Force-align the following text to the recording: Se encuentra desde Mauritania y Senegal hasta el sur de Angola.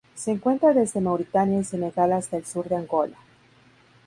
Se 0.15 0.31
encuentra 0.31 0.73
desde 0.73 0.99
Mauritania 0.99 1.59
y 1.59 1.63
Senegal 1.63 2.13
hasta 2.13 2.35
el 2.35 2.43
sur 2.47 2.67
de 2.67 2.75
Angola. 2.75 3.15